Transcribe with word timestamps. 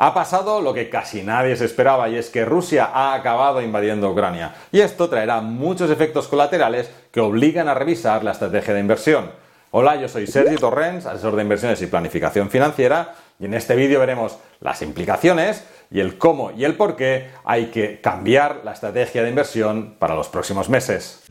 Ha 0.00 0.14
pasado 0.14 0.60
lo 0.60 0.72
que 0.72 0.88
casi 0.88 1.22
nadie 1.22 1.56
se 1.56 1.64
esperaba 1.64 2.08
y 2.08 2.16
es 2.16 2.30
que 2.30 2.44
Rusia 2.44 2.90
ha 2.94 3.14
acabado 3.14 3.60
invadiendo 3.60 4.08
Ucrania. 4.08 4.54
Y 4.70 4.78
esto 4.80 5.08
traerá 5.08 5.40
muchos 5.40 5.90
efectos 5.90 6.28
colaterales 6.28 6.88
que 7.10 7.18
obligan 7.18 7.68
a 7.68 7.74
revisar 7.74 8.22
la 8.22 8.30
estrategia 8.30 8.74
de 8.74 8.80
inversión. 8.80 9.32
Hola, 9.72 9.96
yo 9.96 10.08
soy 10.08 10.28
Sergi 10.28 10.54
Torrens, 10.54 11.04
asesor 11.04 11.34
de 11.34 11.42
inversiones 11.42 11.82
y 11.82 11.88
planificación 11.88 12.48
financiera, 12.48 13.16
y 13.40 13.46
en 13.46 13.54
este 13.54 13.74
vídeo 13.74 13.98
veremos 13.98 14.38
las 14.60 14.82
implicaciones 14.82 15.64
y 15.90 15.98
el 15.98 16.16
cómo 16.16 16.52
y 16.52 16.64
el 16.64 16.74
por 16.74 16.94
qué 16.94 17.30
hay 17.44 17.66
que 17.66 18.00
cambiar 18.00 18.60
la 18.64 18.72
estrategia 18.72 19.24
de 19.24 19.30
inversión 19.30 19.96
para 19.98 20.14
los 20.14 20.28
próximos 20.28 20.68
meses. 20.68 21.24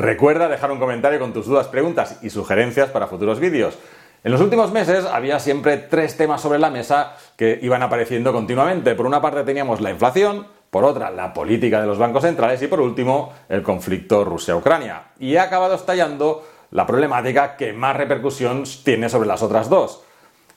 Recuerda 0.00 0.48
dejar 0.48 0.72
un 0.72 0.78
comentario 0.78 1.20
con 1.20 1.34
tus 1.34 1.44
dudas, 1.44 1.68
preguntas 1.68 2.20
y 2.22 2.30
sugerencias 2.30 2.88
para 2.88 3.06
futuros 3.06 3.38
vídeos. 3.38 3.76
En 4.24 4.32
los 4.32 4.40
últimos 4.40 4.72
meses 4.72 5.04
había 5.04 5.38
siempre 5.38 5.76
tres 5.76 6.16
temas 6.16 6.40
sobre 6.40 6.58
la 6.58 6.70
mesa 6.70 7.16
que 7.36 7.58
iban 7.60 7.82
apareciendo 7.82 8.32
continuamente. 8.32 8.94
Por 8.94 9.04
una 9.04 9.20
parte 9.20 9.44
teníamos 9.44 9.82
la 9.82 9.90
inflación, 9.90 10.46
por 10.70 10.84
otra 10.84 11.10
la 11.10 11.34
política 11.34 11.82
de 11.82 11.86
los 11.86 11.98
bancos 11.98 12.22
centrales 12.22 12.62
y 12.62 12.66
por 12.66 12.80
último 12.80 13.34
el 13.50 13.62
conflicto 13.62 14.24
Rusia-Ucrania. 14.24 15.02
Y 15.18 15.36
ha 15.36 15.42
acabado 15.42 15.74
estallando 15.74 16.48
la 16.70 16.86
problemática 16.86 17.58
que 17.58 17.74
más 17.74 17.94
repercusión 17.94 18.64
tiene 18.82 19.10
sobre 19.10 19.28
las 19.28 19.42
otras 19.42 19.68
dos. 19.68 20.02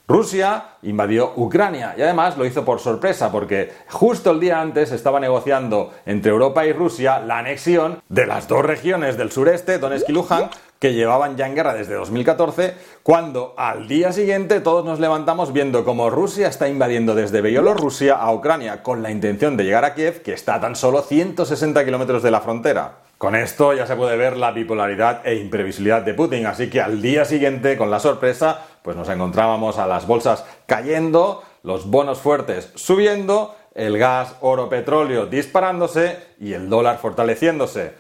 Rusia 0.05 0.65
invadió 0.81 1.31
Ucrania 1.37 1.95
y 1.97 2.01
además 2.01 2.37
lo 2.37 2.45
hizo 2.45 2.65
por 2.65 2.81
sorpresa 2.81 3.31
porque 3.31 3.71
justo 3.89 4.31
el 4.31 4.41
día 4.41 4.59
antes 4.59 4.91
estaba 4.91 5.21
negociando 5.21 5.93
entre 6.05 6.31
Europa 6.31 6.65
y 6.65 6.73
Rusia 6.73 7.19
la 7.19 7.37
anexión 7.37 8.01
de 8.09 8.25
las 8.25 8.49
dos 8.49 8.65
regiones 8.65 9.17
del 9.17 9.31
sureste, 9.31 9.79
Donetsk 9.79 10.09
y 10.09 10.11
Luhansk, 10.11 10.51
que 10.77 10.93
llevaban 10.93 11.37
ya 11.37 11.47
en 11.47 11.55
guerra 11.55 11.73
desde 11.73 11.93
2014, 11.93 12.73
cuando 13.01 13.53
al 13.55 13.87
día 13.87 14.11
siguiente 14.11 14.59
todos 14.59 14.83
nos 14.83 14.99
levantamos 14.99 15.53
viendo 15.53 15.85
cómo 15.85 16.09
Rusia 16.09 16.49
está 16.49 16.67
invadiendo 16.67 17.15
desde 17.15 17.41
Bielorrusia 17.41 18.15
a 18.15 18.33
Ucrania 18.33 18.83
con 18.83 19.01
la 19.01 19.09
intención 19.09 19.55
de 19.55 19.63
llegar 19.63 19.85
a 19.85 19.93
Kiev, 19.93 20.21
que 20.21 20.33
está 20.33 20.55
a 20.55 20.59
tan 20.59 20.75
solo 20.75 21.01
160 21.01 21.85
kilómetros 21.85 22.21
de 22.21 22.31
la 22.31 22.41
frontera. 22.41 22.95
Con 23.17 23.35
esto 23.35 23.73
ya 23.73 23.87
se 23.87 23.95
puede 23.95 24.17
ver 24.17 24.35
la 24.35 24.51
bipolaridad 24.51 25.25
e 25.25 25.35
imprevisibilidad 25.35 26.01
de 26.01 26.13
Putin, 26.13 26.45
así 26.45 26.69
que 26.69 26.81
al 26.81 27.01
día 27.01 27.23
siguiente, 27.23 27.77
con 27.77 27.89
la 27.89 28.01
sorpresa, 28.01 28.65
pues 28.83 28.95
nos 28.95 29.09
encontrábamos 29.09 29.79
a 29.79 29.87
las 29.87 30.05
bolsas 30.05 30.45
cayendo, 30.67 31.43
los 31.63 31.89
bonos 31.89 32.19
fuertes 32.19 32.71
subiendo, 32.75 33.55
el 33.73 33.97
gas, 33.97 34.35
oro, 34.41 34.69
petróleo 34.69 35.25
disparándose 35.25 36.19
y 36.39 36.53
el 36.53 36.69
dólar 36.69 36.99
fortaleciéndose. 36.99 37.93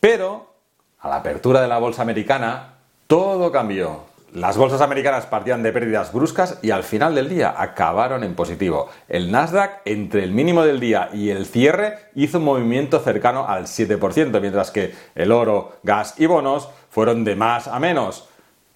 Pero, 0.00 0.52
a 1.00 1.08
la 1.08 1.16
apertura 1.16 1.60
de 1.62 1.68
la 1.68 1.78
bolsa 1.78 2.02
americana, 2.02 2.74
todo 3.06 3.50
cambió. 3.50 4.08
Las 4.34 4.58
bolsas 4.58 4.82
americanas 4.82 5.24
partían 5.24 5.62
de 5.62 5.72
pérdidas 5.72 6.12
bruscas 6.12 6.58
y 6.60 6.70
al 6.70 6.82
final 6.82 7.14
del 7.14 7.30
día 7.30 7.54
acabaron 7.56 8.22
en 8.24 8.34
positivo. 8.34 8.90
El 9.08 9.32
Nasdaq 9.32 9.80
entre 9.86 10.22
el 10.22 10.32
mínimo 10.32 10.64
del 10.64 10.80
día 10.80 11.08
y 11.14 11.30
el 11.30 11.46
cierre 11.46 12.10
hizo 12.14 12.36
un 12.36 12.44
movimiento 12.44 13.00
cercano 13.00 13.48
al 13.48 13.64
7%, 13.64 14.38
mientras 14.40 14.70
que 14.70 14.94
el 15.14 15.32
oro, 15.32 15.78
gas 15.82 16.14
y 16.18 16.26
bonos 16.26 16.68
fueron 16.90 17.24
de 17.24 17.36
más 17.36 17.68
a 17.68 17.78
menos. 17.78 18.28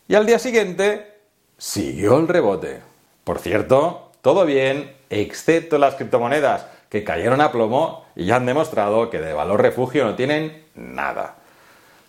Y 0.09 0.15
al 0.15 0.25
día 0.25 0.39
siguiente 0.39 1.12
siguió 1.63 2.19
el 2.19 2.27
rebote. 2.27 2.83
Por 3.23 3.39
cierto, 3.39 4.11
todo 4.21 4.45
bien, 4.45 4.97
excepto 5.11 5.79
las 5.79 5.95
criptomonedas, 5.95 6.67
que 6.89 7.05
cayeron 7.05 7.41
a 7.41 7.53
plomo 7.53 8.05
y 8.17 8.27
ya 8.27 8.37
han 8.37 8.47
demostrado 8.47 9.11
que 9.11 9.21
de 9.21 9.33
valor 9.33 9.63
refugio 9.63 10.05
no 10.05 10.17
tienen 10.17 10.67
nada. 10.75 11.37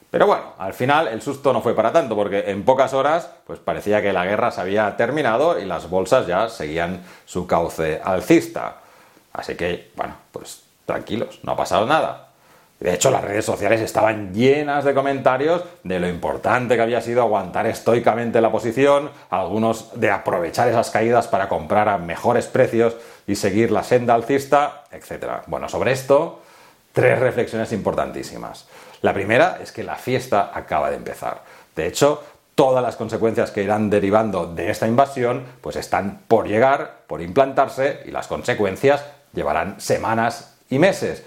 Pero 0.10 0.26
bueno, 0.26 0.54
al 0.58 0.74
final 0.74 1.08
el 1.08 1.22
susto 1.22 1.54
no 1.54 1.62
fue 1.62 1.76
para 1.76 1.94
tanto, 1.94 2.16
porque 2.16 2.50
en 2.50 2.64
pocas 2.64 2.96
horas 2.96 3.30
pues 3.46 3.60
parecía 3.60 4.02
que 4.02 4.12
la 4.12 4.26
guerra 4.26 4.50
se 4.50 4.60
había 4.60 4.98
terminado 4.98 5.60
y 5.60 5.66
las 5.66 5.88
bolsas 5.88 6.26
ya 6.26 6.50
seguían 6.50 7.04
su 7.26 7.46
cauce 7.46 8.02
alcista. 8.04 8.78
Así 9.34 9.56
que, 9.56 9.92
bueno, 9.96 10.16
pues 10.32 10.64
tranquilos, 10.86 11.40
no 11.44 11.52
ha 11.52 11.58
pasado 11.58 11.86
nada. 11.86 12.33
De 12.84 12.94
hecho, 12.94 13.10
las 13.10 13.24
redes 13.24 13.46
sociales 13.46 13.80
estaban 13.80 14.34
llenas 14.34 14.84
de 14.84 14.94
comentarios 14.94 15.64
de 15.86 16.02
lo 16.02 16.10
importante 16.10 16.76
que 16.76 16.82
había 16.82 17.00
sido 17.00 17.22
aguantar 17.22 17.66
estoicamente 17.66 18.42
la 18.42 18.52
posición, 18.52 19.10
algunos 19.30 19.98
de 19.98 20.12
aprovechar 20.12 20.68
esas 20.68 20.90
caídas 20.90 21.30
para 21.30 21.48
comprar 21.48 21.88
a 21.88 21.98
mejores 21.98 22.48
precios 22.48 22.98
y 23.26 23.36
seguir 23.36 23.72
la 23.72 23.84
senda 23.84 24.14
alcista, 24.14 24.84
etc. 24.92 25.44
Bueno, 25.48 25.70
sobre 25.70 25.94
esto, 25.94 26.42
tres 26.92 27.18
reflexiones 27.20 27.72
importantísimas. 27.72 28.68
La 29.02 29.14
primera 29.14 29.60
es 29.64 29.72
que 29.72 29.84
la 29.84 29.96
fiesta 29.96 30.52
acaba 30.54 30.90
de 30.90 30.98
empezar. 30.98 31.40
De 31.78 31.88
hecho, 31.88 32.22
todas 32.54 32.84
las 32.84 32.98
consecuencias 32.98 33.52
que 33.52 33.64
irán 33.64 33.90
derivando 33.90 34.46
de 34.46 34.70
esta 34.70 34.90
invasión 34.90 35.46
pues 35.62 35.78
están 35.78 36.24
por 36.28 36.50
llegar, 36.50 37.04
por 37.08 37.22
implantarse 37.22 38.02
y 38.06 38.12
las 38.12 38.28
consecuencias 38.28 39.06
llevarán 39.34 39.80
semanas 39.80 40.56
y 40.70 40.80
meses. 40.80 41.24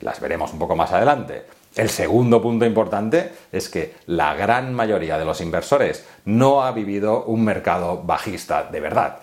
Las 0.00 0.20
veremos 0.20 0.52
un 0.52 0.58
poco 0.58 0.76
más 0.76 0.92
adelante. 0.92 1.44
El 1.74 1.90
segundo 1.90 2.42
punto 2.42 2.64
importante 2.64 3.30
es 3.52 3.68
que 3.68 3.94
la 4.06 4.34
gran 4.34 4.74
mayoría 4.74 5.18
de 5.18 5.24
los 5.24 5.40
inversores 5.40 6.04
no 6.24 6.62
ha 6.62 6.72
vivido 6.72 7.24
un 7.24 7.44
mercado 7.44 8.02
bajista 8.02 8.64
de 8.64 8.80
verdad. 8.80 9.18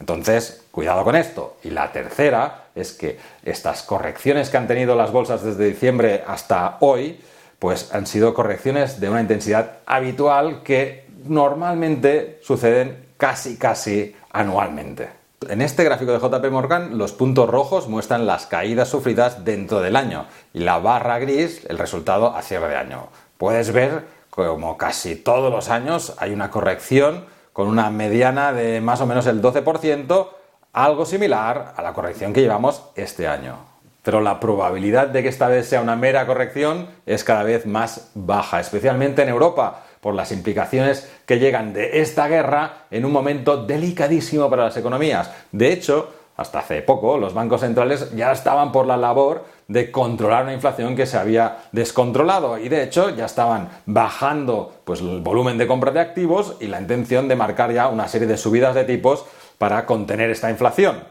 Entonces, 0.00 0.64
cuidado 0.70 1.04
con 1.04 1.14
esto. 1.14 1.56
Y 1.62 1.70
la 1.70 1.92
tercera 1.92 2.64
es 2.74 2.92
que 2.92 3.18
estas 3.44 3.82
correcciones 3.82 4.50
que 4.50 4.56
han 4.56 4.66
tenido 4.66 4.96
las 4.96 5.12
bolsas 5.12 5.42
desde 5.42 5.66
diciembre 5.66 6.24
hasta 6.26 6.78
hoy 6.80 7.20
pues 7.58 7.94
han 7.94 8.06
sido 8.06 8.34
correcciones 8.34 9.00
de 9.00 9.08
una 9.08 9.20
intensidad 9.20 9.78
habitual 9.86 10.62
que 10.62 11.06
normalmente 11.24 12.40
suceden 12.42 13.06
casi 13.16 13.56
casi 13.56 14.14
anualmente. 14.32 15.23
En 15.48 15.62
este 15.62 15.84
gráfico 15.84 16.12
de 16.12 16.18
JP 16.18 16.50
Morgan, 16.50 16.98
los 16.98 17.12
puntos 17.12 17.48
rojos 17.48 17.88
muestran 17.88 18.26
las 18.26 18.46
caídas 18.46 18.88
sufridas 18.88 19.44
dentro 19.44 19.80
del 19.80 19.96
año 19.96 20.26
y 20.52 20.60
la 20.60 20.78
barra 20.78 21.18
gris 21.18 21.64
el 21.68 21.78
resultado 21.78 22.34
a 22.34 22.42
cierre 22.42 22.68
de 22.68 22.76
año. 22.76 23.08
Puedes 23.38 23.72
ver 23.72 24.04
como 24.30 24.76
casi 24.76 25.16
todos 25.16 25.52
los 25.52 25.70
años 25.70 26.14
hay 26.18 26.32
una 26.32 26.50
corrección 26.50 27.24
con 27.52 27.68
una 27.68 27.90
mediana 27.90 28.52
de 28.52 28.80
más 28.80 29.00
o 29.00 29.06
menos 29.06 29.26
el 29.26 29.40
12%, 29.40 30.28
algo 30.72 31.04
similar 31.06 31.74
a 31.76 31.82
la 31.82 31.92
corrección 31.92 32.32
que 32.32 32.40
llevamos 32.40 32.82
este 32.96 33.28
año 33.28 33.74
pero 34.04 34.20
la 34.20 34.38
probabilidad 34.38 35.08
de 35.08 35.22
que 35.22 35.30
esta 35.30 35.48
vez 35.48 35.66
sea 35.66 35.80
una 35.80 35.96
mera 35.96 36.26
corrección 36.26 36.88
es 37.06 37.24
cada 37.24 37.42
vez 37.42 37.64
más 37.64 38.10
baja, 38.14 38.60
especialmente 38.60 39.22
en 39.22 39.30
Europa, 39.30 39.83
por 40.04 40.14
las 40.14 40.32
implicaciones 40.32 41.10
que 41.24 41.38
llegan 41.38 41.72
de 41.72 42.02
esta 42.02 42.28
guerra 42.28 42.84
en 42.90 43.06
un 43.06 43.12
momento 43.12 43.64
delicadísimo 43.64 44.50
para 44.50 44.64
las 44.64 44.76
economías. 44.76 45.30
De 45.50 45.72
hecho, 45.72 46.10
hasta 46.36 46.58
hace 46.58 46.82
poco 46.82 47.16
los 47.16 47.32
bancos 47.32 47.62
centrales 47.62 48.14
ya 48.14 48.30
estaban 48.30 48.70
por 48.70 48.86
la 48.86 48.98
labor 48.98 49.46
de 49.66 49.90
controlar 49.90 50.42
una 50.42 50.52
inflación 50.52 50.94
que 50.94 51.06
se 51.06 51.16
había 51.16 51.56
descontrolado 51.72 52.58
y 52.58 52.68
de 52.68 52.82
hecho 52.82 53.16
ya 53.16 53.24
estaban 53.24 53.70
bajando 53.86 54.74
pues, 54.84 55.00
el 55.00 55.22
volumen 55.22 55.56
de 55.56 55.66
compra 55.66 55.90
de 55.90 56.00
activos 56.00 56.56
y 56.60 56.66
la 56.66 56.82
intención 56.82 57.26
de 57.26 57.36
marcar 57.36 57.72
ya 57.72 57.88
una 57.88 58.06
serie 58.06 58.28
de 58.28 58.36
subidas 58.36 58.74
de 58.74 58.84
tipos 58.84 59.24
para 59.56 59.86
contener 59.86 60.28
esta 60.28 60.50
inflación. 60.50 61.02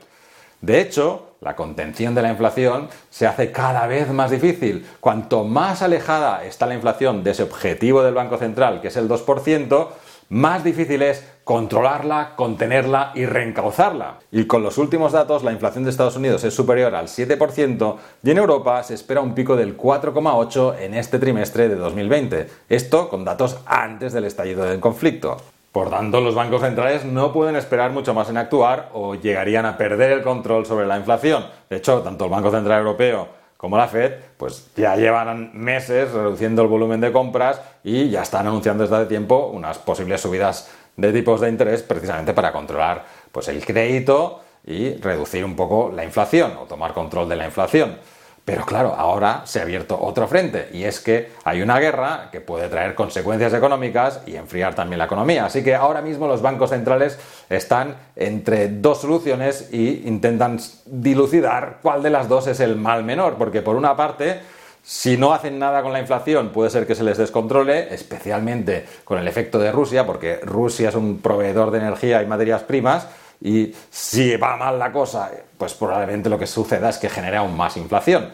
De 0.63 0.79
hecho, 0.79 1.35
la 1.41 1.57
contención 1.57 2.15
de 2.15 2.21
la 2.21 2.29
inflación 2.29 2.87
se 3.09 3.27
hace 3.27 3.51
cada 3.51 3.85
vez 3.85 4.07
más 4.13 4.31
difícil. 4.31 4.87
Cuanto 5.01 5.43
más 5.43 5.81
alejada 5.81 6.45
está 6.45 6.65
la 6.65 6.73
inflación 6.73 7.21
de 7.21 7.31
ese 7.31 7.43
objetivo 7.43 8.01
del 8.01 8.13
Banco 8.13 8.37
Central, 8.37 8.79
que 8.79 8.87
es 8.87 8.95
el 8.95 9.09
2%, 9.09 9.87
más 10.29 10.63
difícil 10.63 11.01
es 11.01 11.27
controlarla, 11.43 12.37
contenerla 12.37 13.11
y 13.13 13.25
reencauzarla. 13.25 14.19
Y 14.31 14.47
con 14.47 14.63
los 14.63 14.77
últimos 14.77 15.11
datos, 15.11 15.43
la 15.43 15.51
inflación 15.51 15.83
de 15.83 15.89
Estados 15.89 16.15
Unidos 16.15 16.45
es 16.45 16.53
superior 16.53 16.95
al 16.95 17.07
7% 17.07 17.97
y 18.23 18.31
en 18.31 18.37
Europa 18.37 18.81
se 18.83 18.93
espera 18.93 19.19
un 19.19 19.35
pico 19.35 19.57
del 19.57 19.77
4,8% 19.77 20.79
en 20.79 20.93
este 20.93 21.19
trimestre 21.19 21.67
de 21.67 21.75
2020. 21.75 22.47
Esto 22.69 23.09
con 23.09 23.25
datos 23.25 23.57
antes 23.65 24.13
del 24.13 24.23
estallido 24.23 24.63
del 24.63 24.79
conflicto. 24.79 25.41
Por 25.73 25.89
tanto, 25.89 26.21
los 26.21 26.35
bancos 26.35 26.61
centrales 26.61 27.03
no 27.03 27.33
pueden 27.33 27.55
esperar 27.55 27.89
mucho 27.89 28.13
más 28.13 28.29
en 28.29 28.37
actuar 28.37 28.91
o 28.93 29.15
llegarían 29.15 29.65
a 29.65 29.75
perder 29.75 30.11
el 30.11 30.21
control 30.21 30.67
sobre 30.67 30.85
la 30.85 30.99
inflación. 30.99 31.47
De 31.67 31.77
hecho, 31.77 32.01
tanto 32.03 32.25
el 32.25 32.31
Banco 32.31 32.51
Central 32.51 32.81
Europeo 32.81 33.27
como 33.57 33.75
la 33.75 33.87
Fed, 33.87 34.13
pues 34.37 34.69
ya 34.75 34.95
llevan 34.95 35.49
meses 35.55 36.11
reduciendo 36.11 36.61
el 36.61 36.67
volumen 36.67 37.01
de 37.01 37.11
compras 37.11 37.59
y 37.83 38.11
ya 38.11 38.21
están 38.21 38.45
anunciando 38.45 38.83
desde 38.83 38.97
hace 38.97 39.05
tiempo 39.07 39.47
unas 39.47 39.79
posibles 39.79 40.21
subidas 40.21 40.71
de 40.95 41.11
tipos 41.11 41.41
de 41.41 41.49
interés 41.49 41.81
precisamente 41.81 42.35
para 42.35 42.51
controlar 42.51 43.03
pues, 43.31 43.47
el 43.47 43.65
crédito 43.65 44.41
y 44.67 44.93
reducir 44.97 45.43
un 45.43 45.55
poco 45.55 45.91
la 45.91 46.03
inflación 46.03 46.51
o 46.61 46.65
tomar 46.65 46.93
control 46.93 47.27
de 47.27 47.35
la 47.35 47.45
inflación. 47.45 47.97
Pero 48.45 48.65
claro, 48.65 48.93
ahora 48.97 49.43
se 49.45 49.59
ha 49.59 49.61
abierto 49.61 49.97
otro 50.01 50.27
frente 50.27 50.67
y 50.73 50.83
es 50.83 50.99
que 50.99 51.31
hay 51.45 51.61
una 51.61 51.79
guerra 51.79 52.27
que 52.29 52.41
puede 52.41 52.67
traer 52.67 52.93
consecuencias 52.93 53.53
económicas 53.53 54.19
y 54.25 54.35
enfriar 54.35 54.75
también 54.75 54.99
la 54.99 55.05
economía. 55.05 55.45
Así 55.45 55.63
que 55.63 55.75
ahora 55.75 56.01
mismo 56.01 56.27
los 56.27 56.41
bancos 56.41 56.71
centrales 56.71 57.17
están 57.49 57.95
entre 58.17 58.67
dos 58.67 58.99
soluciones 58.99 59.69
y 59.71 60.05
intentan 60.09 60.59
dilucidar 60.85 61.77
cuál 61.81 62.03
de 62.03 62.09
las 62.09 62.27
dos 62.27 62.47
es 62.47 62.59
el 62.59 62.75
mal 62.75 63.05
menor, 63.05 63.35
porque 63.37 63.61
por 63.61 63.77
una 63.77 63.95
parte 63.95 64.41
Si 64.85 65.15
no 65.15 65.33
hacen 65.33 65.59
nada 65.59 65.81
con 65.81 65.93
la 65.93 66.01
inflación, 66.01 66.49
puede 66.49 66.69
ser 66.69 66.85
que 66.85 66.93
se 66.93 67.05
les 67.05 67.17
descontrole, 67.17 67.93
especialmente 67.93 68.85
con 69.05 69.17
el 69.17 69.29
efecto 69.29 69.57
de 69.57 69.71
Rusia, 69.71 70.05
porque 70.05 70.41
Rusia 70.43 70.89
es 70.89 70.95
un 70.95 71.19
proveedor 71.19 71.71
de 71.71 71.77
energía 71.77 72.21
y 72.21 72.27
materias 72.27 72.63
primas, 72.63 73.07
y 73.43 73.75
si 73.91 74.37
va 74.37 74.55
mal 74.55 74.79
la 74.79 74.93
cosa, 74.93 75.29
pues 75.57 75.73
probablemente 75.73 76.29
lo 76.29 76.39
que 76.39 76.47
suceda 76.47 76.89
es 76.89 76.97
que 76.97 77.09
genere 77.09 77.35
aún 77.35 77.57
más 77.57 77.75
inflación. 77.75 78.29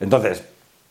Entonces, 0.00 0.42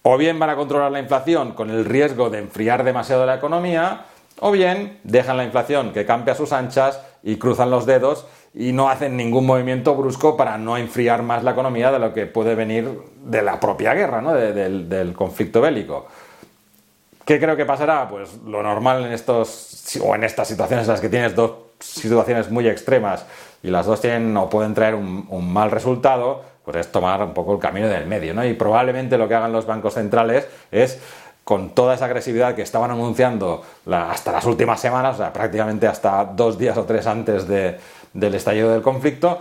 o 0.04 0.18
bien 0.18 0.40
van 0.40 0.52
a 0.52 0.56
controlar 0.56 0.90
la 0.90 1.02
inflación 1.02 1.52
con 1.52 1.70
el 1.70 1.84
riesgo 1.84 2.30
de 2.30 2.40
enfriar 2.40 2.86
demasiado 2.86 3.26
la 3.26 3.36
economía, 3.36 4.06
o 4.40 4.52
bien 4.52 5.00
dejan 5.04 5.36
la 5.36 5.44
inflación 5.44 5.92
que 5.92 6.06
campe 6.06 6.32
a 6.32 6.36
sus 6.36 6.54
anchas 6.54 7.02
y 7.24 7.36
cruzan 7.36 7.70
los 7.70 7.86
dedos 7.86 8.26
y 8.54 8.72
no 8.72 8.90
hacen 8.90 9.18
ningún 9.18 9.46
movimiento 9.46 9.96
brusco 9.96 10.38
para 10.38 10.58
no 10.58 10.78
enfriar 10.78 11.22
más 11.22 11.44
la 11.44 11.52
economía 11.52 11.92
de 11.92 12.00
lo 12.00 12.14
que 12.14 12.28
puede 12.28 12.56
venir 12.56 13.02
de 13.26 13.42
la 13.42 13.60
propia 13.60 13.94
guerra, 13.94 14.22
¿no? 14.22 14.34
del, 14.34 14.88
del 14.88 15.14
conflicto 15.14 15.60
bélico. 15.60 16.08
¿Qué 17.26 17.38
creo 17.38 17.58
que 17.58 17.66
pasará? 17.66 18.08
Pues 18.08 18.30
lo 18.46 18.64
normal 18.64 19.06
en 19.06 19.12
estos 19.12 19.98
o 20.02 20.16
en 20.16 20.24
estas 20.24 20.48
situaciones 20.48 20.88
en 20.88 20.94
las 20.94 21.02
que 21.02 21.10
tienes 21.10 21.36
dos 21.36 21.52
situaciones 21.82 22.50
muy 22.50 22.68
extremas 22.68 23.26
y 23.64 23.70
las 23.70 23.86
dos 23.86 24.02
tienen 24.02 24.36
o 24.38 24.50
pueden 24.50 24.74
traer 24.74 24.96
un, 24.96 25.54
mal 25.54 25.72
resultado, 25.72 26.44
pues 26.64 26.78
es 26.78 26.92
tomar 26.92 27.22
un 27.24 27.34
poco 27.34 27.54
el 27.54 27.60
camino 27.60 27.88
del 27.88 28.06
medio, 28.06 28.34
¿no? 28.34 28.46
Y 28.46 28.54
probablemente 28.54 29.18
lo 29.18 29.28
que 29.28 29.36
hagan 29.36 29.52
los 29.52 29.66
bancos 29.66 29.96
centrales 29.96 30.48
es 30.72 31.00
con 31.44 31.72
toda 31.72 31.96
esa 31.96 32.06
agresividad 32.06 32.56
que 32.56 32.62
estaban 32.62 32.92
anunciando 32.92 33.64
hasta 33.92 34.32
las 34.32 34.46
últimas 34.46 34.80
semanas, 34.80 35.16
o 35.16 35.18
sea, 35.18 35.34
prácticamente 35.34 35.88
hasta 35.88 36.26
dos 36.26 36.58
días 36.58 36.78
o 36.78 36.86
tres 36.86 37.08
antes 37.08 37.48
del 37.48 38.36
estallido 38.36 38.72
del 38.72 38.82
conflicto, 38.82 39.40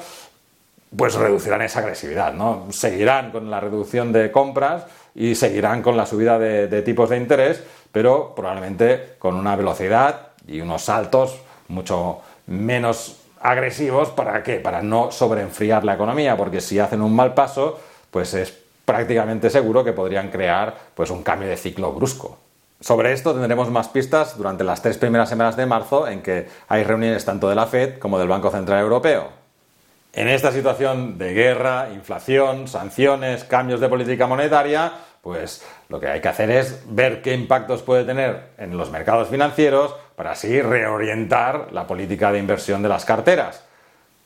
pues 0.96 1.14
reducirán 1.14 1.62
esa 1.62 1.80
agresividad, 1.80 2.32
¿no? 2.32 2.66
Seguirán 2.70 3.30
con 3.30 3.50
la 3.50 3.60
reducción 3.60 4.12
de 4.12 4.32
compras 4.32 4.86
y 5.14 5.34
seguirán 5.34 5.82
con 5.82 5.96
la 5.96 6.06
subida 6.06 6.38
de 6.38 6.82
tipos 6.82 7.10
de 7.10 7.18
interés, 7.18 7.62
pero 7.92 8.34
probablemente 8.34 9.14
con 9.18 9.36
una 9.36 9.54
velocidad 9.56 10.28
y 10.46 10.60
unos 10.60 10.82
saltos 10.82 11.38
mucho 11.70 12.20
menos 12.50 13.16
agresivos, 13.40 14.10
¿para 14.10 14.42
qué? 14.42 14.56
Para 14.56 14.82
no 14.82 15.10
sobreenfriar 15.10 15.84
la 15.84 15.94
economía, 15.94 16.36
porque 16.36 16.60
si 16.60 16.78
hacen 16.78 17.00
un 17.00 17.14
mal 17.14 17.32
paso, 17.32 17.80
pues 18.10 18.34
es 18.34 18.52
prácticamente 18.84 19.48
seguro 19.50 19.84
que 19.84 19.92
podrían 19.92 20.30
crear 20.30 20.76
pues 20.94 21.10
un 21.10 21.22
cambio 21.22 21.48
de 21.48 21.56
ciclo 21.56 21.92
brusco. 21.92 22.38
Sobre 22.80 23.12
esto 23.12 23.32
tendremos 23.32 23.70
más 23.70 23.88
pistas 23.88 24.36
durante 24.36 24.64
las 24.64 24.82
tres 24.82 24.98
primeras 24.98 25.28
semanas 25.28 25.56
de 25.56 25.66
marzo 25.66 26.08
en 26.08 26.22
que 26.22 26.48
hay 26.66 26.82
reuniones 26.82 27.24
tanto 27.24 27.48
de 27.48 27.54
la 27.54 27.66
Fed 27.66 27.98
como 27.98 28.18
del 28.18 28.28
Banco 28.28 28.50
Central 28.50 28.80
Europeo. 28.80 29.28
En 30.12 30.26
esta 30.26 30.50
situación 30.50 31.18
de 31.18 31.32
guerra, 31.32 31.90
inflación, 31.92 32.66
sanciones, 32.66 33.44
cambios 33.44 33.80
de 33.80 33.88
política 33.88 34.26
monetaria, 34.26 34.92
pues 35.22 35.64
lo 35.88 36.00
que 36.00 36.08
hay 36.08 36.20
que 36.20 36.28
hacer 36.28 36.50
es 36.50 36.82
ver 36.86 37.22
qué 37.22 37.34
impactos 37.34 37.82
puede 37.82 38.04
tener 38.04 38.48
en 38.58 38.76
los 38.76 38.90
mercados 38.90 39.28
financieros 39.28 39.94
para 40.20 40.32
así 40.32 40.60
reorientar 40.60 41.68
la 41.72 41.86
política 41.86 42.30
de 42.30 42.38
inversión 42.38 42.82
de 42.82 42.90
las 42.90 43.06
carteras. 43.06 43.64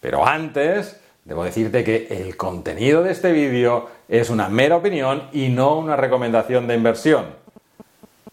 Pero 0.01 0.27
antes, 0.27 1.01
debo 1.25 1.45
decirte 1.45 1.85
que 1.85 2.09
el 2.11 2.37
contenido 2.37 3.05
de 3.05 3.13
este 3.13 3.31
vídeo 3.31 3.89
es 4.09 4.29
una 4.29 4.49
mera 4.49 4.75
opinión 4.75 5.29
y 5.31 5.51
no 5.51 5.79
una 5.79 5.95
recomendación 5.95 6.67
de 6.67 6.75
inversión. 6.75 7.27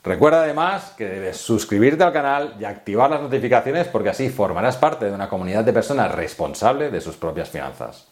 Recuerda 0.03 0.41
además 0.41 0.95
que 0.97 1.05
debes 1.05 1.37
suscribirte 1.37 2.03
al 2.03 2.13
canal 2.13 2.55
y 2.59 2.65
activar 2.65 3.11
las 3.11 3.21
notificaciones 3.21 3.87
porque 3.87 4.09
así 4.09 4.29
formarás 4.29 4.77
parte 4.77 5.05
de 5.05 5.11
una 5.11 5.29
comunidad 5.29 5.63
de 5.63 5.71
personas 5.71 6.15
responsables 6.15 6.91
de 6.91 6.99
sus 6.99 7.15
propias 7.15 7.51
finanzas. 7.51 8.10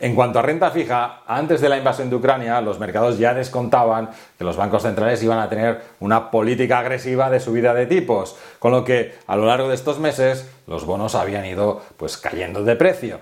En 0.00 0.14
cuanto 0.14 0.38
a 0.38 0.42
renta 0.42 0.70
fija, 0.70 1.22
antes 1.26 1.60
de 1.60 1.68
la 1.68 1.76
invasión 1.76 2.08
de 2.08 2.14
Ucrania, 2.14 2.60
los 2.60 2.78
mercados 2.78 3.18
ya 3.18 3.34
descontaban 3.34 4.10
que 4.38 4.44
los 4.44 4.56
bancos 4.56 4.82
centrales 4.82 5.20
iban 5.24 5.40
a 5.40 5.48
tener 5.48 5.82
una 5.98 6.30
política 6.30 6.78
agresiva 6.78 7.28
de 7.30 7.40
subida 7.40 7.74
de 7.74 7.86
tipos, 7.86 8.36
con 8.60 8.70
lo 8.70 8.84
que 8.84 9.14
a 9.26 9.34
lo 9.36 9.46
largo 9.46 9.68
de 9.68 9.74
estos 9.74 9.98
meses 9.98 10.48
los 10.68 10.84
bonos 10.84 11.16
habían 11.16 11.44
ido 11.46 11.82
pues 11.96 12.16
cayendo 12.16 12.62
de 12.62 12.76
precio. 12.76 13.18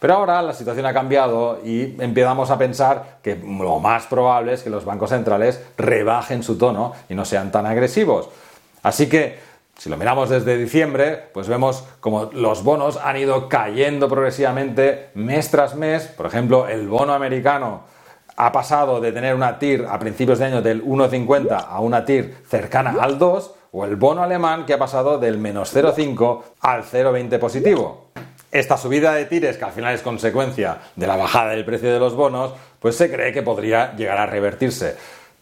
Pero 0.00 0.14
ahora 0.14 0.42
la 0.42 0.52
situación 0.52 0.84
ha 0.86 0.92
cambiado 0.92 1.60
y 1.64 1.96
empezamos 2.00 2.50
a 2.50 2.58
pensar 2.58 3.18
que 3.22 3.36
lo 3.36 3.78
más 3.78 4.06
probable 4.06 4.52
es 4.52 4.62
que 4.62 4.70
los 4.70 4.84
bancos 4.84 5.10
centrales 5.10 5.64
rebajen 5.78 6.42
su 6.42 6.58
tono 6.58 6.92
y 7.08 7.14
no 7.14 7.24
sean 7.24 7.52
tan 7.52 7.66
agresivos. 7.66 8.28
Así 8.82 9.08
que 9.08 9.38
si 9.78 9.90
lo 9.90 9.96
miramos 9.96 10.30
desde 10.30 10.56
diciembre, 10.56 11.28
pues 11.34 11.48
vemos 11.48 11.84
como 12.00 12.30
los 12.32 12.64
bonos 12.64 12.96
han 12.96 13.16
ido 13.18 13.48
cayendo 13.48 14.08
progresivamente 14.08 15.10
mes 15.14 15.50
tras 15.50 15.74
mes. 15.74 16.06
Por 16.06 16.26
ejemplo, 16.26 16.66
el 16.66 16.88
bono 16.88 17.12
americano 17.12 17.82
ha 18.36 18.52
pasado 18.52 19.00
de 19.00 19.12
tener 19.12 19.34
una 19.34 19.58
TIR 19.58 19.86
a 19.88 19.98
principios 19.98 20.38
de 20.38 20.46
año 20.46 20.62
del 20.62 20.84
1,50 20.84 21.66
a 21.68 21.80
una 21.80 22.04
TIR 22.04 22.36
cercana 22.48 22.96
al 23.00 23.18
2, 23.18 23.54
o 23.72 23.84
el 23.84 23.96
bono 23.96 24.22
alemán 24.22 24.64
que 24.64 24.72
ha 24.72 24.78
pasado 24.78 25.18
del 25.18 25.36
menos 25.36 25.74
0,5 25.76 26.42
al 26.60 26.82
0,20 26.82 27.38
positivo. 27.38 28.06
Esta 28.50 28.78
subida 28.78 29.12
de 29.12 29.26
tires, 29.26 29.58
que 29.58 29.64
al 29.64 29.72
final 29.72 29.94
es 29.94 30.00
consecuencia 30.00 30.78
de 30.94 31.06
la 31.06 31.16
bajada 31.16 31.50
del 31.50 31.66
precio 31.66 31.92
de 31.92 31.98
los 31.98 32.14
bonos, 32.14 32.54
pues 32.80 32.96
se 32.96 33.10
cree 33.10 33.32
que 33.32 33.42
podría 33.42 33.94
llegar 33.94 34.16
a 34.16 34.24
revertirse. 34.24 34.96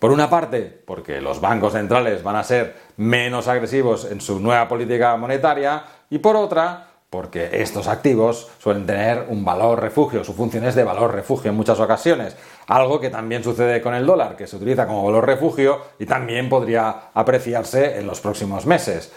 Por 0.05 0.13
una 0.13 0.29
parte, 0.29 0.61
porque 0.85 1.23
los 1.23 1.41
bancos 1.41 1.73
centrales 1.73 2.23
van 2.23 2.37
a 2.37 2.45
ser 2.45 2.77
menos 2.99 3.49
agresivos 3.49 4.05
en 4.05 4.21
su 4.21 4.39
nueva 4.39 4.69
política 4.69 5.17
monetaria 5.17 5.83
y 6.11 6.19
por 6.19 6.37
otra, 6.37 6.89
porque 7.09 7.49
estos 7.63 7.89
activos 7.89 8.51
suelen 8.59 8.85
tener 8.85 9.25
un 9.31 9.47
valor 9.47 9.81
refugio, 9.81 10.23
su 10.23 10.35
función 10.35 10.67
es 10.67 10.75
de 10.75 10.85
valor 10.85 11.15
refugio 11.15 11.51
en 11.51 11.57
muchas 11.57 11.81
ocasiones, 11.81 12.37
algo 12.67 13.01
que 13.01 13.09
también 13.09 13.43
sucede 13.43 13.81
con 13.81 13.95
el 13.95 14.05
dólar, 14.05 14.37
que 14.37 14.47
se 14.47 14.57
utiliza 14.57 14.87
como 14.87 15.07
valor 15.07 15.25
refugio 15.25 15.81
y 15.99 16.05
también 16.05 16.51
podría 16.51 17.05
apreciarse 17.15 17.99
en 17.99 18.07
los 18.07 18.21
próximos 18.21 18.67
meses. 18.67 19.11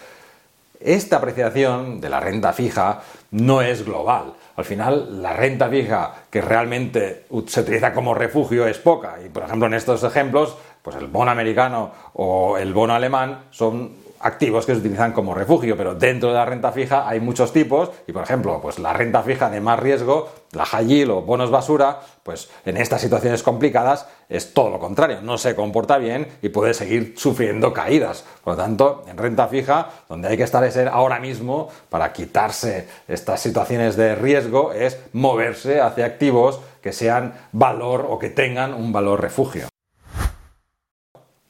Esta 0.80 1.16
apreciación 1.16 2.00
de 2.00 2.08
la 2.08 2.20
renta 2.20 2.52
fija 2.52 3.02
no 3.32 3.60
es 3.60 3.84
global. 3.84 4.32
Al 4.56 4.64
final, 4.64 5.22
la 5.22 5.32
renta 5.34 5.68
fija 5.68 6.14
que 6.30 6.40
realmente 6.40 7.26
se 7.46 7.60
utiliza 7.60 7.92
como 7.92 8.14
refugio 8.14 8.66
es 8.66 8.78
poca. 8.78 9.16
Y, 9.24 9.28
por 9.28 9.44
ejemplo, 9.44 9.66
en 9.66 9.74
estos 9.74 10.02
ejemplos, 10.04 10.56
pues 10.88 11.02
el 11.02 11.08
bono 11.08 11.30
americano 11.30 11.90
o 12.14 12.56
el 12.56 12.72
bono 12.72 12.94
alemán 12.94 13.40
son 13.50 13.90
activos 14.20 14.64
que 14.64 14.72
se 14.72 14.78
utilizan 14.78 15.12
como 15.12 15.34
refugio, 15.34 15.76
pero 15.76 15.94
dentro 15.94 16.30
de 16.30 16.36
la 16.36 16.46
renta 16.46 16.72
fija 16.72 17.06
hay 17.06 17.20
muchos 17.20 17.52
tipos 17.52 17.90
y, 18.06 18.12
por 18.12 18.22
ejemplo, 18.22 18.58
pues 18.62 18.78
la 18.78 18.94
renta 18.94 19.22
fija 19.22 19.50
de 19.50 19.60
más 19.60 19.78
riesgo, 19.78 20.30
la 20.52 20.64
high 20.64 20.86
yield 20.86 21.10
o 21.10 21.20
bonos 21.20 21.50
basura, 21.50 22.00
pues 22.22 22.48
en 22.64 22.78
estas 22.78 23.02
situaciones 23.02 23.42
complicadas 23.42 24.08
es 24.30 24.54
todo 24.54 24.70
lo 24.70 24.78
contrario, 24.78 25.20
no 25.20 25.36
se 25.36 25.54
comporta 25.54 25.98
bien 25.98 26.26
y 26.40 26.48
puede 26.48 26.72
seguir 26.72 27.12
sufriendo 27.18 27.74
caídas. 27.74 28.24
Por 28.42 28.54
lo 28.54 28.62
tanto, 28.62 29.04
en 29.10 29.18
renta 29.18 29.46
fija, 29.46 29.90
donde 30.08 30.28
hay 30.28 30.38
que 30.38 30.44
estar 30.44 30.64
es 30.64 30.78
ahora 30.78 31.20
mismo 31.20 31.68
para 31.90 32.14
quitarse 32.14 32.88
estas 33.08 33.42
situaciones 33.42 33.94
de 33.94 34.14
riesgo, 34.14 34.72
es 34.72 34.98
moverse 35.12 35.82
hacia 35.82 36.06
activos 36.06 36.60
que 36.80 36.94
sean 36.94 37.34
valor 37.52 38.06
o 38.08 38.18
que 38.18 38.30
tengan 38.30 38.72
un 38.72 38.90
valor 38.90 39.20
refugio. 39.20 39.68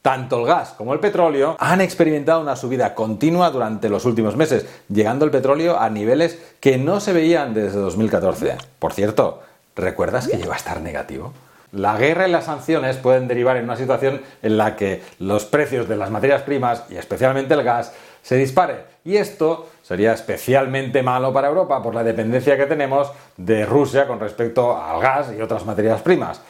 Tanto 0.02 0.38
el 0.40 0.46
gas 0.46 0.74
como 0.78 0.94
el 0.94 1.00
petróleo 1.00 1.56
han 1.58 1.80
experimentado 1.80 2.40
una 2.40 2.56
subida 2.56 2.94
continua 2.94 3.50
durante 3.50 3.88
los 3.88 4.04
últimos 4.04 4.36
meses, 4.36 4.66
llegando 4.88 5.24
el 5.24 5.30
petróleo 5.30 5.78
a 5.78 5.90
niveles 5.90 6.38
que 6.60 6.78
no 6.78 7.00
se 7.00 7.12
veían 7.12 7.52
desde 7.52 7.78
2014. 7.78 8.56
Por 8.78 8.92
cierto, 8.92 9.42
¿recuerdas 9.74 10.28
que 10.28 10.36
llegó 10.36 10.52
a 10.52 10.56
estar 10.56 10.80
negativo? 10.80 11.32
La 11.72 11.98
guerra 11.98 12.26
y 12.26 12.30
las 12.30 12.46
sanciones 12.46 12.96
pueden 12.96 13.28
derivar 13.28 13.58
en 13.58 13.64
una 13.64 13.76
situación 13.76 14.22
en 14.42 14.56
la 14.56 14.74
que 14.76 15.02
los 15.18 15.44
precios 15.44 15.88
de 15.88 15.96
las 15.96 16.10
materias 16.10 16.42
primas 16.42 16.84
y 16.88 16.96
especialmente 16.96 17.52
el 17.52 17.62
gas 17.62 17.92
se 18.22 18.36
dispare. 18.36 18.84
Y 19.04 19.16
esto 19.16 19.68
sería 19.82 20.12
especialmente 20.12 21.02
malo 21.02 21.32
para 21.32 21.48
Europa 21.48 21.82
por 21.82 21.94
la 21.94 22.04
dependencia 22.04 22.56
que 22.56 22.66
tenemos 22.66 23.10
de 23.36 23.66
Rusia 23.66 24.06
con 24.06 24.20
respecto 24.20 24.80
al 24.80 25.00
gas 25.00 25.32
y 25.36 25.42
otras 25.42 25.66
materias 25.66 26.00
primas. 26.00 26.40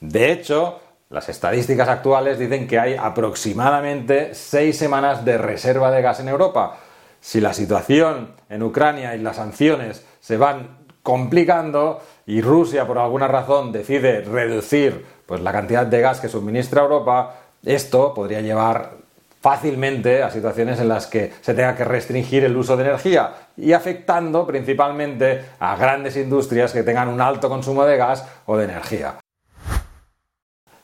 De 0.00 0.30
hecho, 0.30 0.80
las 1.08 1.28
estadísticas 1.28 1.88
actuales 1.88 2.38
dicen 2.38 2.66
que 2.66 2.78
hay 2.78 2.94
aproximadamente 2.94 4.34
seis 4.34 4.76
semanas 4.76 5.24
de 5.24 5.38
reserva 5.38 5.90
de 5.90 6.02
gas 6.02 6.20
en 6.20 6.28
Europa. 6.28 6.78
Si 7.20 7.40
la 7.40 7.52
situación 7.52 8.32
en 8.48 8.62
Ucrania 8.62 9.14
y 9.14 9.20
las 9.20 9.36
sanciones 9.36 10.04
se 10.20 10.36
van 10.36 10.86
complicando 11.02 12.02
y 12.26 12.40
Rusia 12.40 12.86
por 12.86 12.98
alguna 12.98 13.28
razón 13.28 13.70
decide 13.70 14.22
reducir 14.22 15.06
pues, 15.26 15.40
la 15.40 15.52
cantidad 15.52 15.86
de 15.86 16.00
gas 16.00 16.20
que 16.20 16.28
suministra 16.28 16.82
Europa, 16.82 17.36
esto 17.64 18.12
podría 18.12 18.40
llevar 18.40 19.06
fácilmente 19.40 20.24
a 20.24 20.30
situaciones 20.30 20.80
en 20.80 20.88
las 20.88 21.06
que 21.06 21.32
se 21.40 21.54
tenga 21.54 21.76
que 21.76 21.84
restringir 21.84 22.42
el 22.42 22.56
uso 22.56 22.76
de 22.76 22.82
energía 22.82 23.32
y 23.56 23.72
afectando 23.72 24.44
principalmente 24.44 25.44
a 25.60 25.76
grandes 25.76 26.16
industrias 26.16 26.72
que 26.72 26.82
tengan 26.82 27.08
un 27.08 27.20
alto 27.20 27.48
consumo 27.48 27.84
de 27.84 27.96
gas 27.96 28.26
o 28.46 28.56
de 28.56 28.64
energía. 28.64 29.14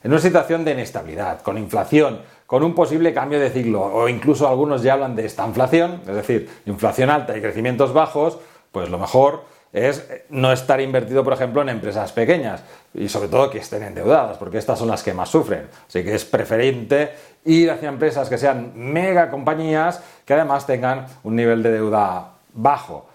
En 0.04 0.10
una 0.10 0.20
situación 0.20 0.64
de 0.64 0.72
inestabilidad, 0.72 1.42
con 1.42 1.58
inflación, 1.58 2.20
con 2.46 2.62
un 2.62 2.74
posible 2.74 3.14
cambio 3.14 3.38
de 3.38 3.50
ciclo, 3.50 3.82
o 3.82 4.08
incluso 4.08 4.48
algunos 4.48 4.82
ya 4.82 4.94
hablan 4.94 5.14
de 5.14 5.24
esta 5.26 5.46
inflación, 5.46 6.00
es 6.06 6.14
decir, 6.14 6.50
inflación 6.66 7.08
alta 7.08 7.36
y 7.36 7.40
crecimientos 7.40 7.92
bajos, 7.92 8.38
pues 8.72 8.88
lo 8.90 8.98
mejor 8.98 9.44
es 9.72 10.06
no 10.28 10.52
estar 10.52 10.80
invertido, 10.80 11.24
por 11.24 11.32
ejemplo, 11.32 11.62
en 11.62 11.70
empresas 11.70 12.12
pequeñas 12.12 12.62
y 12.92 13.08
sobre 13.08 13.28
todo 13.28 13.48
que 13.48 13.58
estén 13.58 13.82
endeudadas, 13.82 14.36
porque 14.36 14.58
estas 14.58 14.78
son 14.78 14.88
las 14.88 15.02
que 15.02 15.14
más 15.14 15.30
sufren. 15.30 15.68
Así 15.88 16.04
que 16.04 16.14
es 16.14 16.24
preferente 16.24 17.12
ir 17.44 17.70
hacia 17.70 17.88
empresas 17.88 18.28
que 18.28 18.38
sean 18.38 18.72
mega 18.74 19.30
compañías 19.30 20.02
que 20.26 20.34
además 20.34 20.66
tengan 20.66 21.06
un 21.22 21.36
nivel 21.36 21.62
de 21.62 21.72
deuda 21.72 22.32
bajo. 22.52 23.06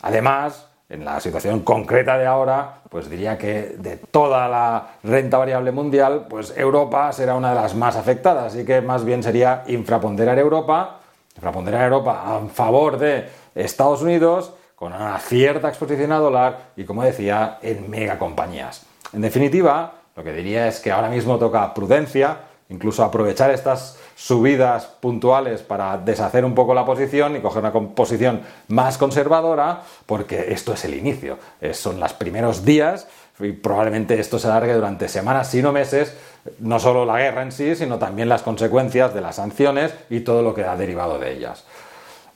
Además, 0.00 0.67
en 0.88 1.04
la 1.04 1.20
situación 1.20 1.60
concreta 1.60 2.16
de 2.16 2.26
ahora, 2.26 2.80
pues 2.88 3.10
diría 3.10 3.36
que 3.36 3.76
de 3.78 3.96
toda 3.96 4.48
la 4.48 4.94
renta 5.02 5.36
variable 5.36 5.70
mundial, 5.70 6.26
pues 6.28 6.54
Europa 6.56 7.12
será 7.12 7.34
una 7.34 7.50
de 7.50 7.56
las 7.56 7.74
más 7.74 7.96
afectadas, 7.96 8.54
así 8.54 8.64
que 8.64 8.80
más 8.80 9.04
bien 9.04 9.22
sería 9.22 9.64
infraponderar 9.66 10.38
Europa, 10.38 11.00
infraponderar 11.36 11.84
Europa 11.84 12.22
a 12.24 12.40
favor 12.48 12.98
de 12.98 13.28
Estados 13.54 14.00
Unidos 14.02 14.54
con 14.74 14.92
una 14.92 15.18
cierta 15.18 15.68
exposición 15.68 16.12
a 16.12 16.18
dólar 16.18 16.70
y, 16.76 16.84
como 16.84 17.02
decía, 17.02 17.58
en 17.60 17.90
megacompañías. 17.90 18.86
En 19.12 19.20
definitiva, 19.20 19.92
lo 20.16 20.24
que 20.24 20.32
diría 20.32 20.68
es 20.68 20.80
que 20.80 20.90
ahora 20.90 21.10
mismo 21.10 21.38
toca 21.38 21.74
prudencia, 21.74 22.38
incluso 22.70 23.04
aprovechar 23.04 23.50
estas 23.50 23.98
subidas 24.18 24.86
puntuales 24.86 25.62
para 25.62 25.96
deshacer 25.96 26.44
un 26.44 26.52
poco 26.52 26.74
la 26.74 26.84
posición 26.84 27.36
y 27.36 27.40
coger 27.40 27.62
una 27.62 27.72
posición 27.72 28.40
más 28.66 28.98
conservadora, 28.98 29.82
porque 30.06 30.52
esto 30.52 30.72
es 30.72 30.84
el 30.84 30.94
inicio, 30.94 31.38
son 31.72 32.00
los 32.00 32.14
primeros 32.14 32.64
días 32.64 33.06
y 33.38 33.52
probablemente 33.52 34.18
esto 34.18 34.40
se 34.40 34.48
alargue 34.48 34.74
durante 34.74 35.06
semanas, 35.06 35.48
si 35.48 35.62
no 35.62 35.70
meses, 35.70 36.16
no 36.58 36.80
solo 36.80 37.04
la 37.06 37.18
guerra 37.18 37.42
en 37.42 37.52
sí, 37.52 37.76
sino 37.76 38.00
también 38.00 38.28
las 38.28 38.42
consecuencias 38.42 39.14
de 39.14 39.20
las 39.20 39.36
sanciones 39.36 39.94
y 40.10 40.20
todo 40.20 40.42
lo 40.42 40.52
que 40.52 40.64
ha 40.64 40.74
derivado 40.74 41.20
de 41.20 41.34
ellas. 41.34 41.64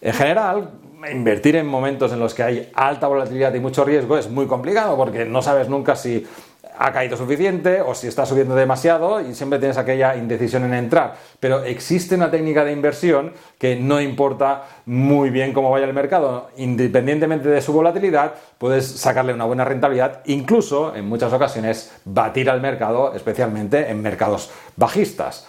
En 0.00 0.12
general, 0.12 0.70
invertir 1.10 1.56
en 1.56 1.66
momentos 1.66 2.12
en 2.12 2.20
los 2.20 2.32
que 2.32 2.44
hay 2.44 2.70
alta 2.74 3.08
volatilidad 3.08 3.52
y 3.54 3.60
mucho 3.60 3.84
riesgo 3.84 4.16
es 4.16 4.30
muy 4.30 4.46
complicado 4.46 4.96
porque 4.96 5.24
no 5.24 5.42
sabes 5.42 5.68
nunca 5.68 5.96
si 5.96 6.24
ha 6.78 6.92
caído 6.92 7.16
suficiente 7.16 7.80
o 7.80 7.94
si 7.94 8.06
está 8.06 8.24
subiendo 8.24 8.54
demasiado 8.54 9.20
y 9.20 9.34
siempre 9.34 9.58
tienes 9.58 9.76
aquella 9.78 10.16
indecisión 10.16 10.64
en 10.64 10.74
entrar. 10.74 11.14
Pero 11.40 11.64
existe 11.64 12.14
una 12.14 12.30
técnica 12.30 12.64
de 12.64 12.72
inversión 12.72 13.32
que 13.58 13.76
no 13.76 14.00
importa 14.00 14.64
muy 14.86 15.30
bien 15.30 15.52
cómo 15.52 15.70
vaya 15.70 15.86
el 15.86 15.94
mercado, 15.94 16.50
independientemente 16.56 17.48
de 17.48 17.60
su 17.60 17.72
volatilidad, 17.72 18.34
puedes 18.58 18.86
sacarle 18.86 19.34
una 19.34 19.44
buena 19.44 19.64
rentabilidad, 19.64 20.20
incluso 20.26 20.94
en 20.94 21.08
muchas 21.08 21.32
ocasiones 21.32 21.92
batir 22.04 22.48
al 22.48 22.60
mercado, 22.60 23.14
especialmente 23.14 23.90
en 23.90 24.00
mercados 24.00 24.50
bajistas. 24.76 25.46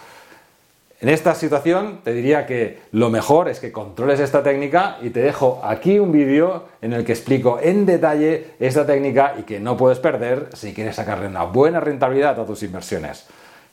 En 1.04 1.10
esta 1.10 1.34
situación 1.34 2.00
te 2.02 2.14
diría 2.14 2.46
que 2.46 2.78
lo 2.92 3.10
mejor 3.10 3.50
es 3.50 3.60
que 3.60 3.70
controles 3.70 4.20
esta 4.20 4.42
técnica 4.42 4.96
y 5.02 5.10
te 5.10 5.20
dejo 5.20 5.60
aquí 5.62 5.98
un 5.98 6.12
vídeo 6.12 6.64
en 6.80 6.94
el 6.94 7.04
que 7.04 7.12
explico 7.12 7.58
en 7.60 7.84
detalle 7.84 8.52
esta 8.58 8.86
técnica 8.86 9.34
y 9.38 9.42
que 9.42 9.60
no 9.60 9.76
puedes 9.76 9.98
perder 9.98 10.48
si 10.54 10.72
quieres 10.72 10.96
sacarle 10.96 11.26
una 11.26 11.44
buena 11.44 11.78
rentabilidad 11.78 12.40
a 12.40 12.46
tus 12.46 12.62
inversiones. 12.62 13.26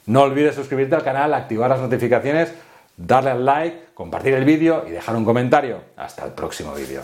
No 0.07 0.23
olvides 0.23 0.55
suscribirte 0.55 0.93
al 0.93 1.05
canal, 1.05 1.33
activar 1.33 1.69
las 1.69 1.79
notificaciones, 1.79 2.53
darle 2.97 3.29
al 3.29 3.45
like, 3.45 3.77
compartir 3.93 4.33
el 4.33 4.43
vídeo 4.43 4.83
y 4.85 4.91
dejar 4.91 5.15
un 5.15 5.23
comentario. 5.23 5.77
Hasta 5.95 6.25
el 6.25 6.33
próximo 6.33 6.73
vídeo. 6.73 6.99